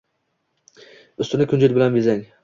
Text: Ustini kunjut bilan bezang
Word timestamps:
Ustini 1.25 1.47
kunjut 1.51 1.75
bilan 1.79 1.99
bezang 1.99 2.25